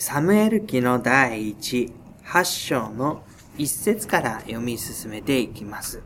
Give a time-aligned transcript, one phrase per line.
[0.00, 1.90] サムエル記の第一、
[2.22, 3.22] 八章の
[3.56, 6.02] 一節から読み進めていきます。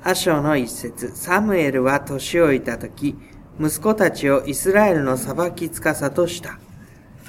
[0.00, 3.14] 八章の一節、サムエルは年老いた時、
[3.60, 6.58] 息子たちをイスラエルの裁き司とした。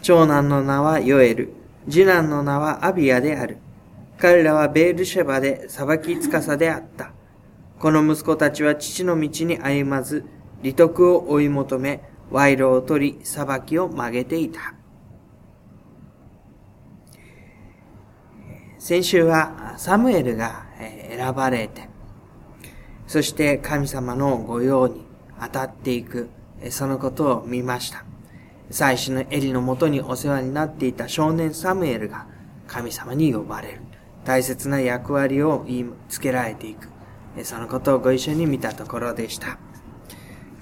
[0.01, 1.53] 長男の名はヨエル、
[1.89, 3.57] 次男の名はアビアである。
[4.17, 7.11] 彼らはベールシェバで裁き司であった。
[7.79, 10.23] この息子たちは父の道に歩まず、
[10.61, 12.01] 利得を追い求め、
[12.31, 14.73] 賄賂を取り、裁きを曲げていた。
[18.77, 21.89] 先週はサムエルが選ばれて、
[23.05, 25.05] そして神様の御用に
[25.41, 26.29] 当たっていく、
[26.69, 28.05] そのことを見ました。
[28.69, 32.27] 最初のエリのもとにお世話になっていた少年サムエルが
[32.67, 33.81] 神様に呼ばれる。
[34.25, 36.89] 大切な役割を言いつけられていく。
[37.43, 39.57] そのことをご一緒に見たところでした。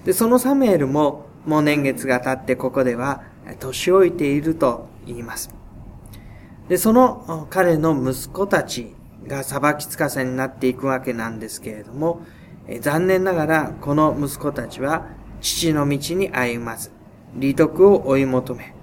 [0.04, 3.24] で、そのサムエルももう年月が経ってここでは
[3.60, 5.50] 年老いていると言います。
[6.68, 8.96] で、その彼の息子たち
[9.28, 12.22] が裁き司になっていくわけなんですけれども、
[12.82, 15.08] 残念ながらこの息子たちは
[15.42, 16.92] 父の道に歩まず、
[17.36, 18.74] 利得を追い求め、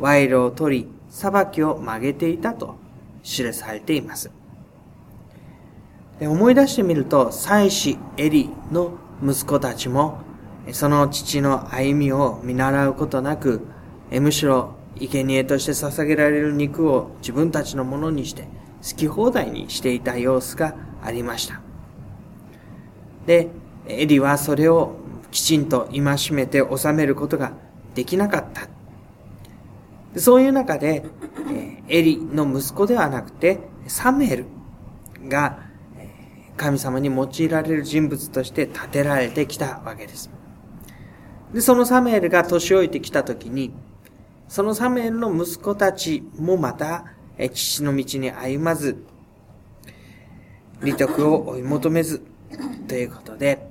[0.00, 2.76] 賄賂を取り、裁きを曲げていたと
[3.22, 4.30] 記されています。
[6.20, 8.92] で思い出してみると、妻子エリの
[9.22, 10.20] 息子たちも
[10.70, 13.62] その父の歩みを見習うことなく、
[14.10, 18.42] むしろ生贄として捧げられる肉を自分たちのものにして
[18.82, 21.60] 好き放題にしていた様子がありました。
[23.26, 23.48] で、
[23.88, 24.96] エリはそれを
[25.30, 27.52] きちんと戒めて収めることが
[27.94, 28.68] できなかった。
[30.20, 31.04] そういう中で、
[31.88, 34.46] エリの息子ではなくて、サムエル
[35.28, 35.58] が
[36.56, 40.30] 神様に用いられる人物として立てられてきたわけです。
[41.52, 43.72] で、そのサムエルが年老いてきたときに、
[44.48, 47.06] そのサムエルの息子たちもまた、
[47.38, 49.02] え父の道に歩まず、
[50.82, 52.22] 利得を追い求めず、
[52.88, 53.68] ということで、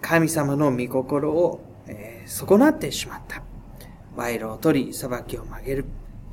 [0.00, 3.42] 神様の御心を、え損なってしまった。
[4.16, 5.84] 賄賂を取り、裁きを曲げる。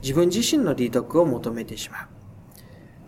[0.01, 2.07] 自分自身の利得を求めてしまう。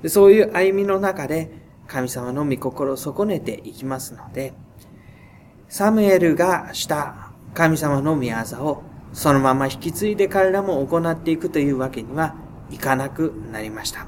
[0.04, 1.52] でそういう歩みの中で、
[1.88, 4.54] 神様の御心を損ねていきますので、
[5.68, 8.84] サムエルがした神様の御業を
[9.14, 12.36] そのまま引き継いで彼らも行っていくというわけには
[12.72, 14.08] いかなくなりました。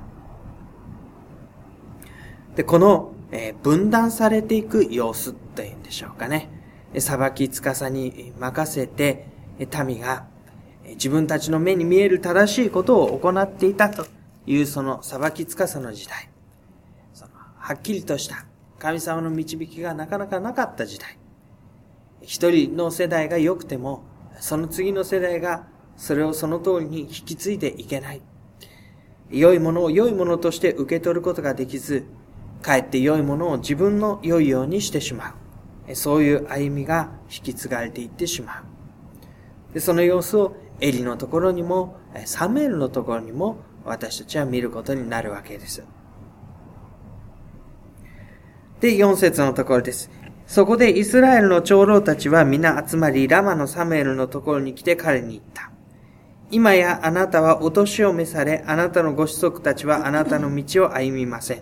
[2.55, 6.49] で、この、え、分断されていく様子というんでしょうかね。
[6.99, 9.27] 裁き司に任せて、
[9.85, 10.25] 民が
[10.89, 14.05] 自分たちの目に見える正しいことを行っていたと
[14.45, 16.29] いうその裁き司の時代。
[17.13, 18.45] そのはっきりとした
[18.79, 21.20] 神様の導きがなかなかなかった時代。
[22.21, 24.03] 一人の世代が良くても、
[24.39, 28.21] その次の世代がそれをその通りに引き継いでいけない。
[29.29, 32.05] 良いものを良いものとして受け取ることができず、
[32.61, 35.35] かえって良いものを自分の良いようにしてしま
[35.89, 35.95] う。
[35.95, 39.73] そういう歩みが引き継がれていってしまう。
[39.73, 45.83] でその様子をエリのところにも、サムエルのところにも私たちは見ることになるわけです。
[48.79, 50.09] で、4節のところです。
[50.51, 55.71] そこでイスラエルの長老たちは皆集まり、ラマのサムエルのところに来て彼に言った。
[56.49, 61.61] 今やあなたはお年を召され、あなたのご子息たちはあなたの道を歩みません。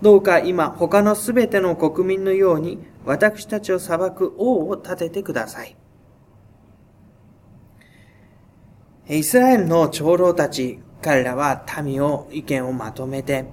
[0.00, 5.76] どうか今他のすべての国民のように私たちを裁く王を立ててください。
[9.10, 13.44] イスラエルの長老たち、彼らは民を意見をまとめて、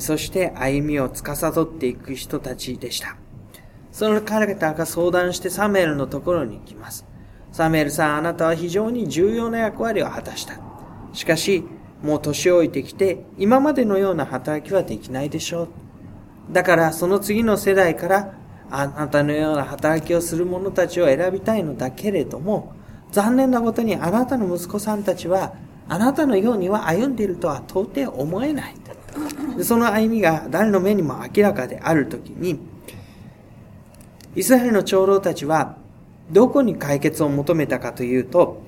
[0.00, 3.18] そして歩みを司っていく人たちでした。
[3.96, 7.06] その彼らが相談してサムエルのところに行きます。
[7.50, 10.60] サムエルさん、あなたは非常に重要な役割を果たした。
[11.14, 11.64] しかし、
[12.02, 15.68] もう年老いてきて、今までのような働きはできないでしょう。
[16.52, 18.34] だから、その次の世代から、
[18.70, 22.74] あなたのような働きをする者たちを選びたいのだけれども、
[23.12, 25.54] 残念なことにあなたの息子さんたちは、
[25.88, 28.74] あなたのようには歩んでいるとは到底思えない。
[29.62, 32.60] その歩みが誰の目にも明らかであるときに、
[34.36, 35.76] イスラエルの長老たちは、
[36.30, 38.62] どこに解決を求めたかというと、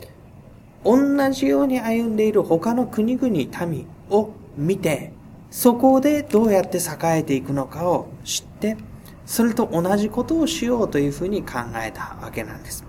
[0.83, 3.29] 同じように歩んでいる他の国々、
[3.67, 5.13] 民を見て、
[5.51, 8.79] そこでどうやって栄えていくのかを知って、
[9.27, 12.83] それと同じことをしようというふうに考えたわけなんです。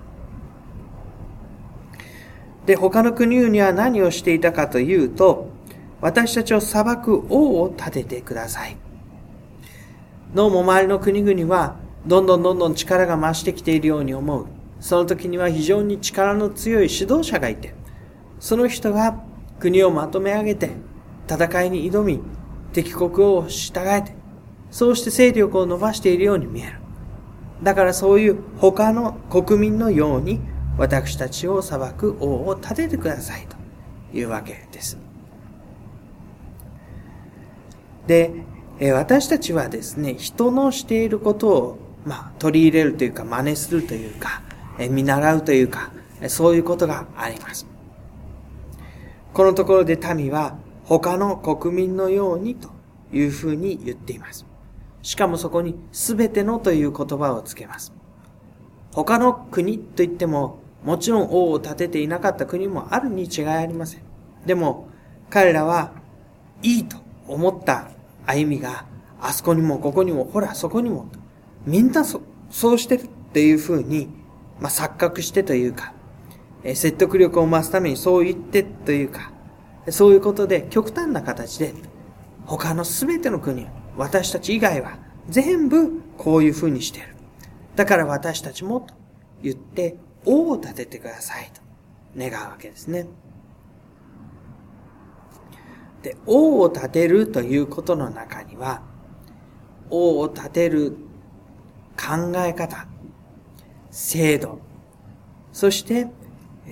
[2.66, 5.50] で、他の国々は何をしていたかというと、
[6.00, 8.78] 私たちを裁く王を立ててください。
[10.34, 14.46] どうも周りの国々はどんどんどんどん力が増してきているように思う。
[14.80, 17.74] その時には非常に力の強い指導者がいて、
[18.40, 19.22] その人が
[19.60, 20.72] 国をまとめ上げて、
[21.30, 22.22] 戦いに挑み、
[22.74, 24.16] 敵国を従えて、
[24.72, 26.80] そうして勢力を伸ばしているように見える。
[27.62, 30.40] だからそういう他の国民のように
[30.78, 34.98] 私たちを裁く王を立ててくださいというわけです。
[38.08, 38.46] で、
[38.94, 44.42] 私たちはですね、人のしていることを、まあ、取り入れるというか、真似するというか、
[44.90, 45.92] 見習うというか、
[46.28, 47.68] そういうことがあります。
[49.34, 52.70] このところで民は他の国民のようにと
[53.14, 54.46] いうふうに言っています。
[55.02, 57.94] しかもそこに全てのという言葉をつけます。
[58.92, 64.02] 他の国といっても、もちろん王を立てていなかった国もあるに違いありません。
[64.46, 64.90] でも、
[65.30, 65.92] 彼らは
[66.64, 66.98] いいと
[67.28, 67.92] 思った
[68.26, 68.86] 歩みが、
[69.22, 71.08] あそこにもここにも、ほら、そこにも、
[71.66, 74.10] みんなそそうしてるっていうふうに、
[74.60, 75.94] まあ、錯覚してというか、
[76.64, 79.32] え説得力を増すためにそう言ってというか、
[79.90, 81.74] そういうことで極端な形で、
[82.46, 83.68] 他の全ての国、
[83.98, 84.98] 私たち以外は
[85.30, 87.16] 全部こういうふうにしてる。
[87.76, 88.94] だから私たちもと
[89.42, 91.62] 言って、王を立ててくださいと
[92.18, 93.08] 願うわけですね。
[96.02, 98.82] で、王を立てるということの中には、
[99.90, 100.98] 王を立てる
[102.00, 102.88] 考え方、
[103.92, 104.60] 制度、
[105.52, 106.08] そして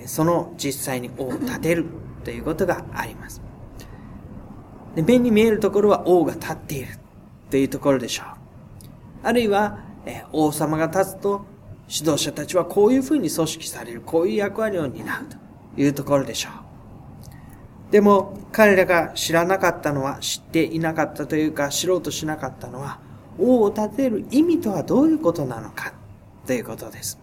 [0.06, 1.84] その実際に王を立てる
[2.24, 3.42] ということがあります。
[4.94, 6.98] で目に見えるところは王が立っている
[7.50, 8.26] というところでしょう。
[9.22, 11.44] あるいは、え王様が立つと
[11.88, 15.24] 指導者たちはこういうふうに組織される、こういう役割を担う
[15.76, 17.92] というところでしょう。
[17.92, 23.00] でも彼らが知らなかったのは、知っていなかったというか知ろうとしなかったのは、
[23.38, 25.92] 王を立てる意味とはどういうことなのか
[26.46, 27.18] ということです。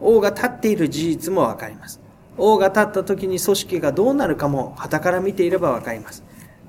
[0.00, 2.00] 王が立っている事実もわかります。
[2.36, 6.22] 王が立った時に組織がどうなるかも旗から見ていればわかります。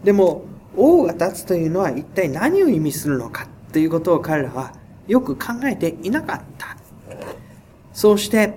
[0.04, 0.44] でも、
[0.78, 4.74] 王が立つというのは一体何を意味するのかということを彼らは
[5.08, 6.78] よく考えていなかった。
[7.94, 8.56] そうして、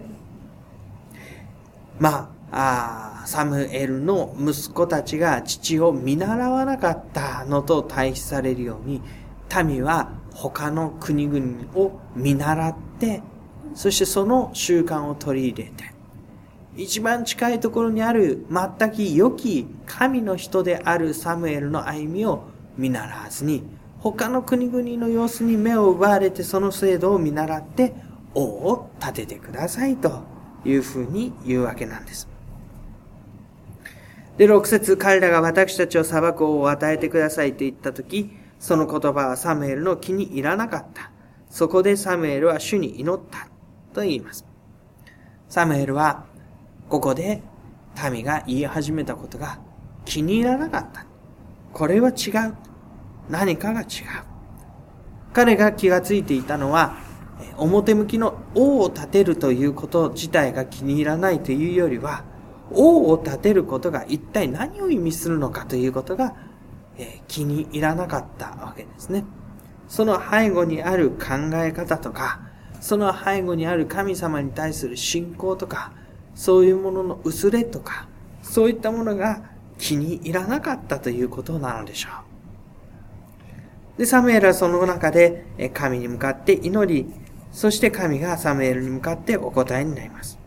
[1.99, 9.03] まあ、あサムエルの息子たちが父を見習わなかったのと対比されるように、
[9.65, 13.23] 民は他の国々を見習って
[13.75, 15.93] そしてその習慣を取り入れて、
[16.77, 22.45] 一番近いところにある全く良き神の人であるサムエルの歩みを
[22.77, 23.63] 見習わずに、
[24.01, 27.95] 他の国々の様子に目を奪われてその制度を見習って
[28.35, 30.23] 王を立ててくださいと
[30.65, 32.29] いうふうに言うわけなんです。
[34.37, 41.11] で、6節彼らが私たちを裁く王を与えてくださいと言ったとき、その言葉はサムエルの気に入らなかった。
[41.49, 43.49] そこでサムエルは主に祈った。
[43.95, 44.45] と言います。
[45.49, 46.27] サムエルは、
[46.89, 47.43] ここで
[48.11, 49.59] 民が言い始めたことが
[50.05, 51.07] 気に入らなかった。
[51.73, 52.55] これは違う。
[53.29, 53.87] 何かが違う。
[55.33, 56.97] 彼が気がついていたのは、
[57.57, 62.25] 表向きの王を立てるということ自体が気に入らないというよりは、
[62.73, 66.35] 王を立てることが一体何を意味するのかということが、
[66.99, 69.25] え気に入らなかったわけですね。
[69.89, 72.41] その背後にある考え方とか、
[72.81, 75.93] その背後にある神様に対する信仰とか、
[76.35, 78.09] そういうものの薄れとか、
[78.43, 79.43] そういったものが
[79.79, 82.11] 気に入らなかったということなのでしょ
[83.97, 83.99] う。
[83.99, 87.13] で、サムエルはその中で神に向かって祈り、
[87.51, 90.39] そして神がサムエルに向かってお答えになります。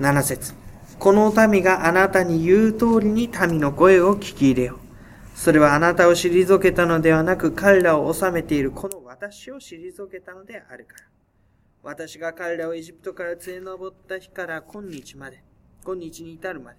[0.00, 0.54] 7節
[0.98, 4.89] この民があなたに言う通りに民の声を聞き入れよう。
[5.40, 11.04] それはあなたを退けたのではなく、彼らを治めているこの私を退けたのであるから。
[11.82, 15.42] 私が彼らをエジプトから連れ上った日から今日まで、
[15.82, 16.76] 今日に至るまで、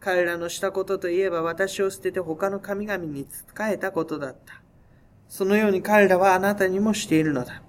[0.00, 4.60] 彼らのしたことといえば私を捨てて他の神々に仕えたことだった。
[5.28, 7.62] そのように彼らはあなたにもしているのだ。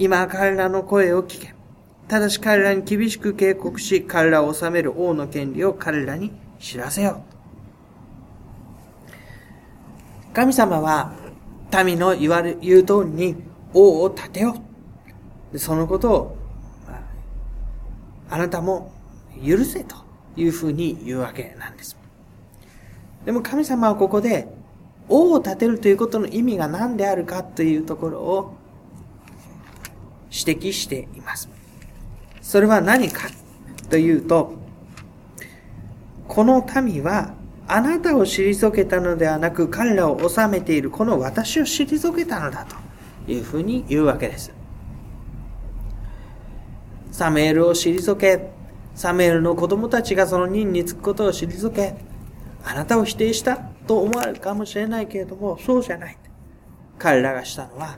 [0.00, 1.54] 今彼らの声を聞け。
[2.08, 7.35] ただし彼らに厳しく警告し、彼らを治める王の権利を彼らに知らせよう。
[10.36, 11.14] 神様は
[11.82, 13.36] 民の言われ、言う通りに
[13.72, 14.54] 王を立てよ。
[15.56, 16.36] そのことを、
[18.28, 18.92] あなたも
[19.42, 19.96] 許せと
[20.36, 21.96] いうふうに言うわけなんです。
[23.24, 24.46] でも神様はここで、
[25.08, 28.54] 王を立てるということの意味が何であるかというところを
[30.30, 31.48] 指摘しています。
[32.42, 33.28] それは何か
[33.88, 34.52] というと、
[36.28, 37.32] この民は
[37.68, 42.76] あなたを退けたのではなく彼らを治めているこの私を退けたのだと
[43.30, 44.52] いうふうに言うわけです。
[47.10, 48.50] サムエルを退け、
[48.94, 51.94] サムエルの子供たちがその任に就くことを退け、
[52.64, 56.18] あなたを否定したと思われるかもしれないけれども、そうじゃない。
[56.98, 57.96] 彼らがしたのは、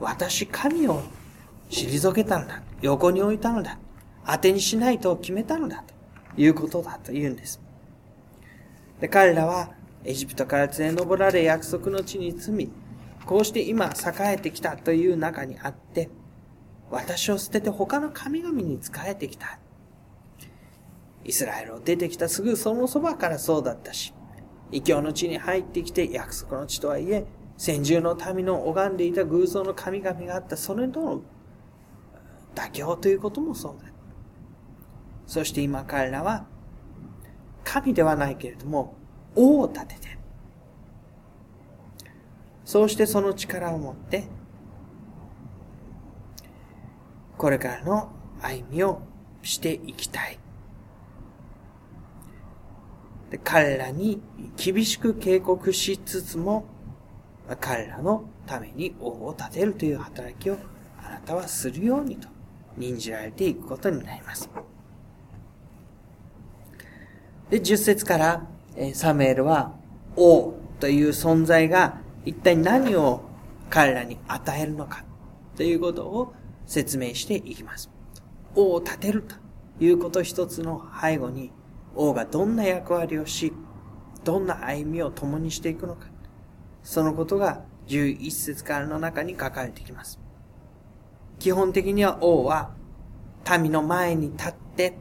[0.00, 1.02] 私神を
[1.70, 2.62] 退けたのだ。
[2.80, 3.78] 横に置いたのだ。
[4.26, 5.84] 当てにしないと決めたのだ。
[6.36, 7.60] ということだと言うんです。
[9.02, 9.70] で、彼らは、
[10.04, 12.72] エジプトから連れ上られ約束の地に住み、
[13.26, 16.08] こうして今栄えてきたという中にあって、
[16.88, 19.58] 私を捨てて他の神々に仕えてきた。
[21.24, 24.14] イスラエルを出てきたすぐそのそばからそうだったし、
[24.70, 27.24] 異教の地に入ってきて約束の地とはいえ、
[27.56, 31.22] 先住の民の拝んでいた偶像の神々があったそれとの
[32.54, 33.90] 妥協ということもそうだ。
[35.26, 36.46] そして今彼らは、
[37.64, 38.94] 神ではないけれども、
[39.34, 40.18] 王を立てて、
[42.64, 44.24] そうしてその力を持って、
[47.36, 49.02] これからの歩みを
[49.42, 50.38] していきたい。
[53.30, 54.20] で彼らに
[54.56, 56.66] 厳しく警告しつつも、
[57.60, 60.58] 彼らのために王を立てるという働きを
[60.98, 62.28] あなたはするようにと
[62.76, 64.48] 任じられていくことになります。
[67.52, 68.46] で、10節から、
[68.94, 69.74] サムエルは
[70.16, 73.20] 王という存在が一体何を
[73.68, 75.04] 彼らに与えるのか
[75.54, 76.32] ということを
[76.64, 77.90] 説明していきます。
[78.54, 79.34] 王を立てると
[79.84, 81.52] いうこと一つの背後に
[81.94, 83.52] 王がどんな役割をし、
[84.24, 86.06] どんな歩みを共にしていくのか。
[86.82, 90.18] そのことが11節からの中に書かれてきます。
[91.38, 92.70] 基本的には王は
[93.60, 94.96] 民の前に立って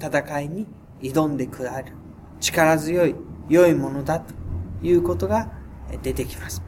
[0.00, 0.66] 戦いに
[1.02, 1.96] 挑んでくられる
[2.40, 3.14] 力強い
[3.48, 4.34] 良いものだと
[4.82, 5.50] いうことが
[6.02, 6.62] 出てきます。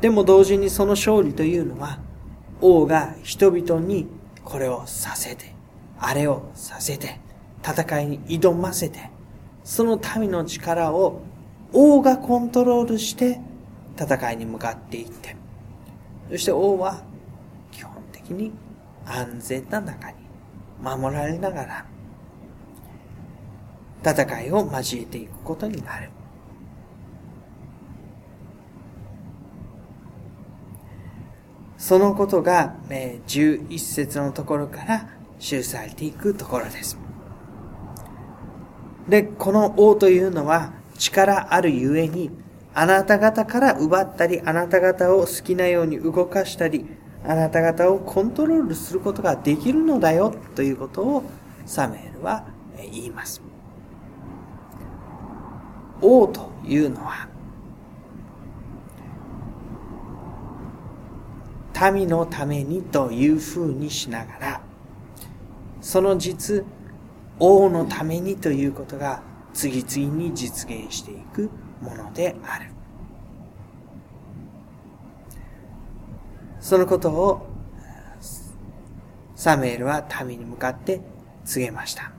[0.00, 1.98] でも同時にその勝利というのは
[2.60, 4.08] 王が人々に
[4.44, 5.54] これをさせて、
[5.98, 7.20] あれをさせて、
[7.62, 9.10] 戦いに挑ませて、
[9.64, 11.22] その民の力を
[11.72, 13.40] 王がコントロールして
[13.98, 15.36] 戦いに向かっていって、
[16.30, 17.02] そして王は
[17.70, 18.52] 基本的に
[19.04, 20.16] 安全な中に
[20.82, 21.86] 守られながら
[24.04, 26.10] 戦いを交えていくことになる。
[31.76, 36.98] そのことが、え11節のところから記されていくところです。
[39.08, 42.30] で、この王というのは力あるゆえに、
[42.74, 46.86] あなた方から奪ったり、あなた方を好きなように動かしたり、
[47.24, 51.24] あなた方をコントロールすることができるのだよということを
[51.66, 52.44] サムエルは
[52.76, 53.49] 言います。
[56.02, 57.28] 王というのは、
[61.92, 64.60] 民のためにというふうにしながら、
[65.80, 66.64] その実、
[67.38, 69.22] 王のためにということが
[69.54, 72.66] 次々に実現していくものである。
[76.60, 77.46] そのことを
[79.34, 81.00] サムエルは民に向かって
[81.46, 82.12] 告げました。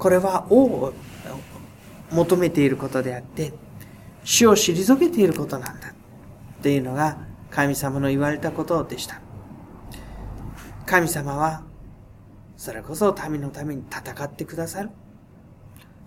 [0.00, 0.92] これは王を
[2.10, 3.52] 求めていることであって、
[4.24, 5.90] 死を退けていることなんだ。
[5.90, 5.92] っ
[6.62, 7.18] ていうのが
[7.50, 9.20] 神様の言われたことでした。
[10.86, 11.64] 神様は、
[12.56, 14.90] それこそ民のために戦ってくださる。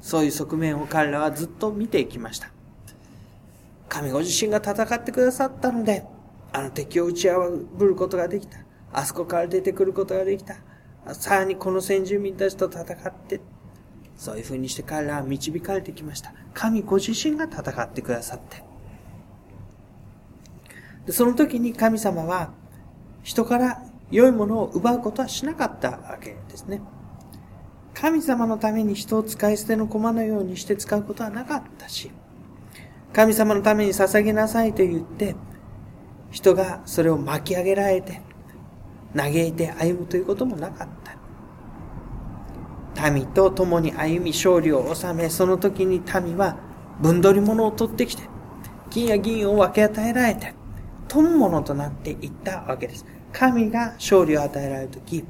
[0.02, 2.50] そういう側面を彼らはずっと見てきました。
[3.90, 6.04] 神ご自身が戦ってくださったので、
[6.52, 8.58] あの敵を打ち破ることができた。
[8.92, 10.56] あそこから出てくることができた。
[11.14, 13.40] さらにこの先住民たちと戦って、
[14.16, 16.34] そういう風にして彼らは導かれてきました。
[16.54, 18.64] 神ご自身が戦ってくださって。
[21.06, 22.52] でその時に神様は
[23.24, 26.82] 人から良いものを奪うことはしなかったわけですね。
[27.94, 32.12] 神様のために人を使い捨ての駒のようにして使うことはなかったし、
[33.14, 35.36] 神様のために捧げなさいと言って、
[36.32, 38.22] 人がそれを巻き上げられて、
[39.16, 41.03] 嘆いて歩むということもなかった。
[43.12, 46.58] 民と共に歩み勝利を収め、その時に民は
[47.02, 48.24] 分取り物を取ってきて、
[48.90, 50.54] 金や銀を分け与えられて、
[51.08, 53.06] 富むものとなっていったわけです。
[53.32, 55.24] 神が勝利を与えられるとき、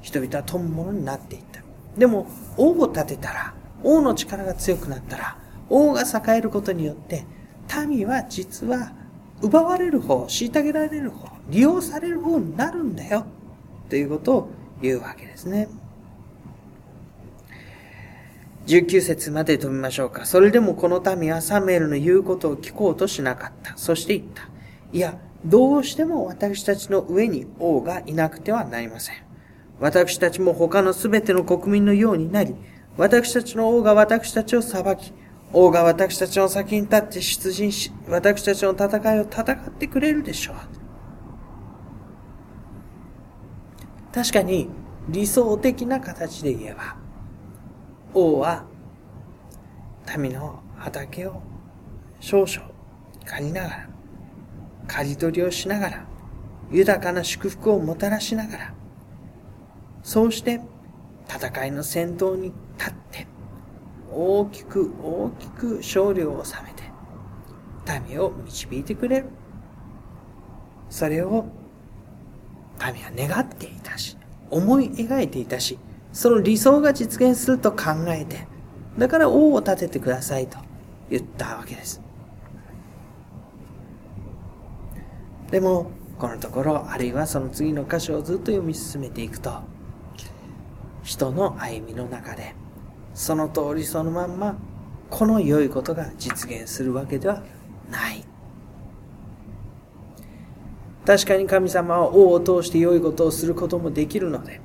[0.00, 1.60] 人々は富むものになっていった。
[1.96, 7.24] でも、王を立てたら、王の力が強くなったら、王が栄えることによって、
[7.86, 8.92] 民は実は
[9.40, 13.24] 奪われる方、虐げられる方、利用される方になるんだよ。
[13.88, 14.48] ということを
[14.80, 15.68] 言うわけですね。
[18.66, 20.24] 19節まで飛びましょうか。
[20.24, 23.76] それでもこの民はサムエルの言うことを聞こうとしなかった。
[23.76, 24.48] そして言った。
[24.92, 29.16] いや、どうしても私たちの上に王がいなくてはなりません。
[29.80, 32.54] 私たちも他のすべての国民のようになり、
[32.96, 35.12] 私たちの王が私たちを裁き、
[35.52, 40.56] 王が私たちの先に立って出陣し、私たちの戦いを戦ってくれるでしょう。
[44.14, 44.68] 確かに
[45.08, 47.01] 理想的な形で言えば、
[48.14, 48.64] 王は
[50.18, 51.42] 民の畑を
[52.20, 52.70] 少々
[53.24, 53.88] 借りながら、
[54.86, 56.06] 刈り取りをしながら、
[56.70, 58.74] 豊かな祝福をもたらしながら、
[60.02, 60.60] そうして
[61.28, 63.26] 戦いの先頭に立って、
[64.10, 66.82] 大きく大きく勝利を収めて、
[68.08, 69.26] 民を導いてくれる。
[70.90, 71.46] それを
[72.78, 74.18] 神は願っていたし、
[74.50, 75.78] 思い描いていたし、
[76.12, 78.46] その理想が実現すると考えて、
[78.98, 80.58] だから王を立ててくださいと
[81.10, 82.02] 言ったわけです。
[85.50, 89.60] でも、このところ、あるいはその次の箇所をずっと読み進めていくと、
[91.02, 92.54] 人の歩みの中で、
[93.14, 94.56] その通りそのまんま、
[95.10, 97.42] この良いことが実現するわけでは
[97.90, 98.24] ない。
[101.04, 104.60] 確かに神様は王を通して良いことをすることもできるので、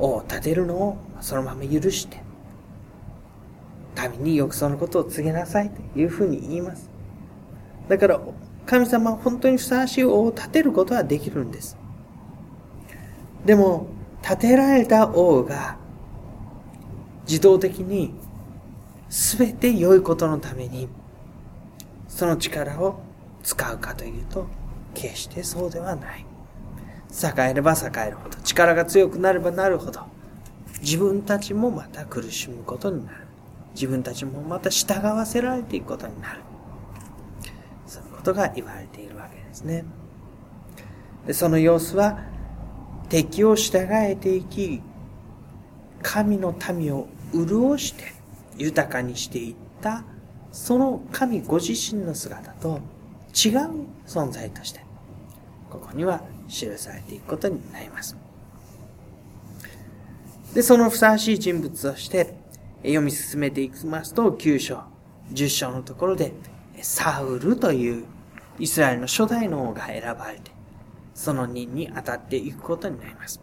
[0.00, 2.22] 王を立てるのをそのまま許して、
[4.10, 6.88] 民によくそのことを告げなさいというふうに言います。
[7.88, 8.20] だから、
[8.66, 11.76] 神様は本当にふさわしい王を立てることはできるんです。
[13.44, 13.86] でも、
[14.22, 15.76] 立てられた王が
[17.26, 18.14] 自動的に
[19.08, 20.88] 全て良いことのために
[22.08, 23.00] その力を
[23.42, 24.46] 使うかというと
[24.94, 26.29] 決してそうではない。
[27.12, 30.00] 栄えれば栄えるほど、力が強くなればなるほど、
[30.80, 33.26] 自分たちもまた苦しむことになる。
[33.74, 36.40] 自分たちもまた従わせられていくことになる。
[37.86, 39.84] そういうことが言われているわけですね。
[41.26, 42.18] でその様子は、
[43.08, 44.82] 敵を従えていき、
[46.02, 48.14] 神の民を潤して
[48.56, 50.04] 豊かにしていった
[50.52, 52.80] その神ご自身の姿と
[53.34, 54.80] 違う存在として、
[55.68, 58.16] ここには記されていくことになります。
[60.54, 62.34] で、そのふさわしい人物として、
[62.82, 64.82] 読み進めていきますと、9章、
[65.32, 66.32] 10章のところで、
[66.82, 68.04] サウルという
[68.58, 70.50] イスラエルの初代の王が選ばれて、
[71.14, 73.40] その任に当たっていくことになります。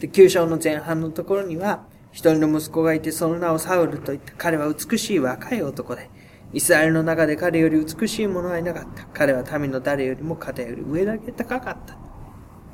[0.00, 4.32] で、9章の前半のところには、一人の息子がいて、その名をサウルと言った。
[4.36, 6.08] 彼は美しい若い男で、
[6.52, 9.04] イスラエルの中で彼より美しい者はいなかった。
[9.12, 11.94] 彼は民の誰よりも肩より上だけ高かった。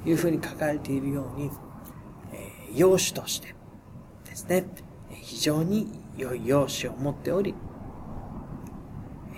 [0.02, 1.50] というふうに書かれているように、
[2.32, 3.54] えー、養子として
[4.24, 4.66] ですね、
[5.10, 7.54] 非常に良い容姿を持っており、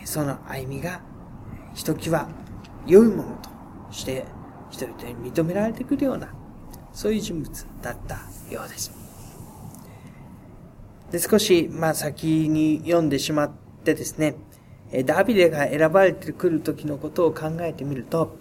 [0.05, 1.01] その歩みが、
[1.75, 2.29] ひときわ
[2.87, 3.51] 良いものと
[3.91, 4.25] して
[4.71, 6.35] 人々に認められてくるような、
[6.93, 8.17] そういう人物だった
[8.53, 8.93] ようです。
[11.11, 14.35] で、少し、まあ先に読んでしまったてですね、
[15.05, 18.37] ダビデが選ばれてくる時のことを考えてみると、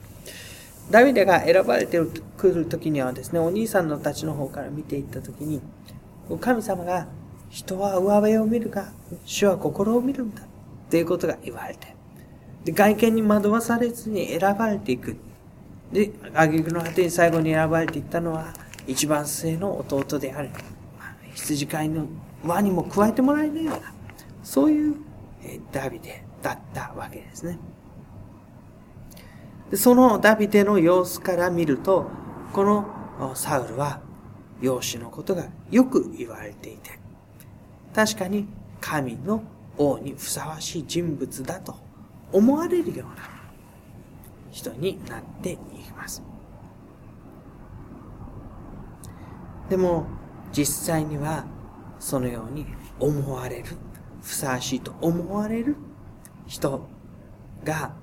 [0.91, 1.99] ダビデが選ばれて
[2.37, 5.61] くる時にはですね、お兄さんのたちの方から見ていった時に、
[6.41, 7.07] 神様が
[7.49, 8.91] 人は上辺を見るが、
[9.23, 10.41] 主は心を見るんだ。
[10.41, 10.45] っ
[10.89, 11.95] ていうことが言われて。
[12.63, 15.15] で、外見に惑わされずに選ばれていく。
[15.91, 18.53] で、挙句の果てに最後に選ばれていったのは、
[18.87, 20.49] 一番末の弟である。
[21.33, 22.05] 羊飼いの
[22.43, 23.93] 輪にも加えてもらえないような、
[24.43, 24.95] そういう
[25.71, 27.59] ダビデだったわけですね。
[29.71, 32.09] でそのダビデの様子から見ると、
[32.53, 34.01] このサウルは
[34.61, 36.99] 養子のことがよく言われていて、
[37.93, 38.47] 確かに
[38.79, 39.43] 神の
[39.77, 41.75] 王にふさわしい人物だと
[42.31, 43.29] 思われるような
[44.51, 46.21] 人になっていきます。
[49.69, 50.05] でも
[50.51, 51.45] 実際には
[51.99, 52.67] そのように
[52.99, 53.65] 思われる、
[54.25, 55.75] ふさわしいと思われる
[56.47, 56.87] 人
[57.63, 57.93] が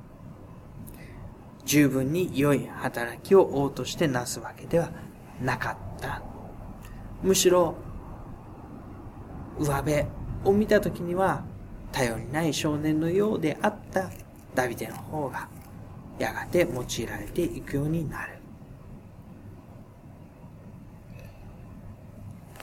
[1.65, 4.91] 十分に良い働きを王としてなすわけでは
[5.43, 6.23] なかった。
[7.23, 7.75] むしろ、
[9.59, 10.05] 上辺
[10.45, 11.45] を見たときには、
[11.91, 14.11] 頼りない少年のようであった
[14.55, 15.49] ダビデの方が、
[16.19, 18.39] やがて用いられていくようになる。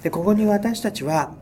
[0.02, 1.34] で、ここに私たちは、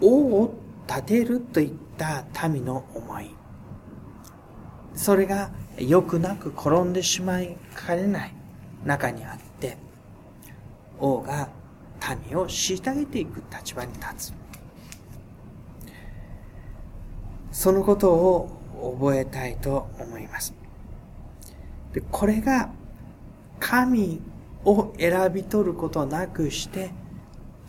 [0.00, 3.30] 王を立てるといった民の思い。
[4.94, 8.34] それが良くなく転んでしまいかねない
[8.84, 9.76] 中にあって、
[10.98, 11.48] 王が
[12.28, 14.34] 民を虐げていく立場に立つ。
[17.50, 20.54] そのことを覚えたいと思います。
[21.92, 22.70] でこれが
[23.58, 24.20] 神
[24.64, 26.90] を選び取ることなくして、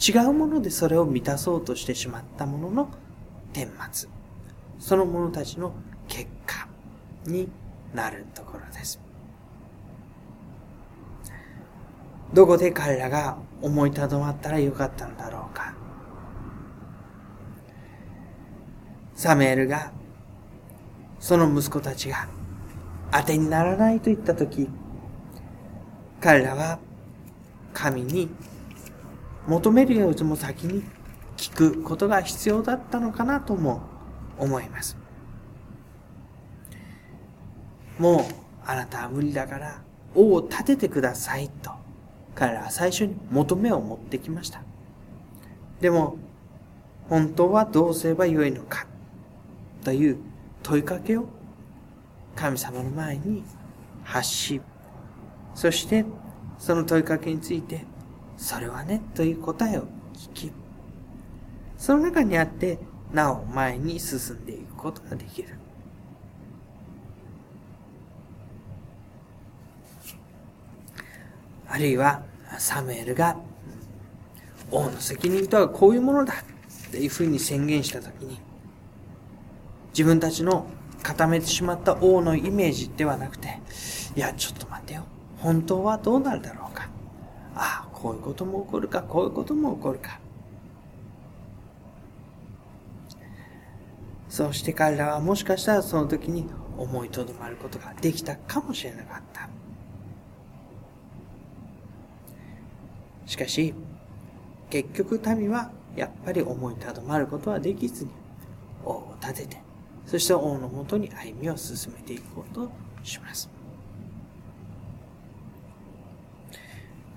[0.05, 2.89] 違うものでそれを満たそうとしてしまったものの
[3.55, 4.09] 顛末。
[4.79, 5.73] その者たちの
[6.09, 6.67] 結果
[7.25, 7.49] に
[7.93, 8.99] なるところです。
[12.33, 15.73] どこで彼らが思いとどまったらよかったのだろうか。
[19.13, 19.93] サメールが、
[21.19, 22.27] その息子たちが
[23.11, 24.67] 当てにならないと言ったとき、
[26.19, 26.79] 彼らは
[27.73, 28.29] 神に
[29.47, 30.83] 求めるよりも先に
[31.37, 33.81] 聞くことが必要だったのかなとも
[34.37, 34.97] 思います。
[37.97, 38.21] もう
[38.65, 39.81] あなたは無理だから
[40.13, 41.71] 王を立ててくださいと
[42.33, 44.61] 彼らは最初に求めを持ってきました。
[45.79, 46.17] でも
[47.09, 48.87] 本当はどうすればよいのか
[49.83, 50.17] という
[50.63, 51.27] 問いかけを
[52.35, 53.43] 神様の前に
[54.03, 54.61] 発し、
[55.53, 56.05] そして
[56.57, 57.85] その問いかけについて、
[58.35, 60.51] それはねという答えを聞き、
[61.77, 62.79] その中にあって、
[63.11, 65.49] なお前に進んでいくことができる。
[71.67, 72.23] あるいは、
[72.57, 73.37] サムエルが、
[74.71, 78.39] 王の責任とはこういうものだっていうふうに宣言したときに、
[79.89, 80.67] 自分たちの
[81.03, 83.59] 固めてしまった王のイメージではなくて、
[84.15, 85.03] いや、ちょっと待ってよ。
[85.37, 86.89] 本当はどうなるだろうか。
[87.55, 90.19] ああ、こういうことも起こるか、こういうことも起こるか。
[94.35, 96.45] そして彼らはもしかしたらその時に
[96.77, 99.47] 思いとどまることができたかもしれなかった。
[103.25, 103.73] しかし、
[104.69, 108.11] 結局民はやっぱり思いとどまることはできずに
[108.83, 109.61] 王を立てて
[110.05, 112.69] そして王のもとに歩みを進めていこうと
[113.03, 113.49] します。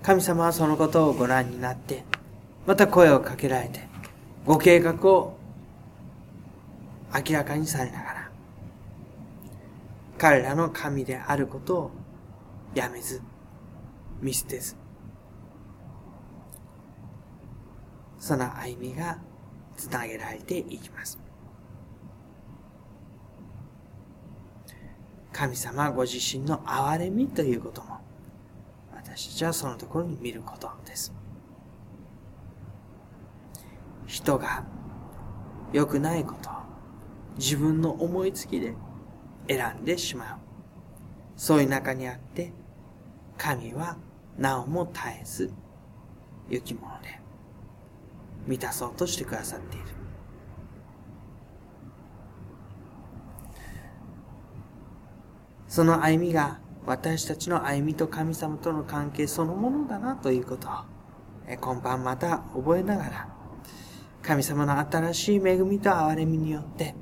[0.01, 2.05] 神様はそのことをご覧になって、
[2.65, 3.81] また声をかけられて、
[4.45, 5.38] ご計画を
[7.13, 8.31] 明らかにされながら、
[10.17, 11.91] 彼らの神であることを
[12.75, 13.21] やめず、
[14.21, 14.75] 見捨てず、
[18.19, 19.17] その歩みが
[19.75, 21.19] つなげられていきます。
[25.31, 27.99] 神様ご自身の憐れみということも、
[28.93, 31.13] 私たちはそのところに見ることです。
[34.05, 34.65] 人が
[35.71, 36.58] 良くないこと
[37.39, 38.75] 自分の思いつきで
[39.47, 40.37] 選んでしまう。
[41.37, 42.51] そういう中にあって、
[43.37, 43.97] 神は
[44.37, 45.53] なおも絶えず、
[46.49, 47.17] 雪物で
[48.45, 49.85] 満たそうとしてくださっている。
[55.69, 60.71] その歩みが私たちの歩みと神様との関係そのものだなということを、
[61.55, 63.29] 今晩また覚えながら、
[64.21, 66.95] 神様の新しい恵みと憐れみによって、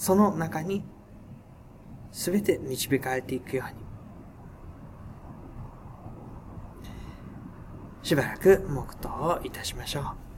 [0.00, 0.82] その中に
[2.10, 3.84] すべて導かれていくように、
[8.02, 10.29] しばらく黙祷をいたしましょう。